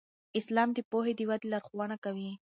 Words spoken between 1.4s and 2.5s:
لارښوونه کوي.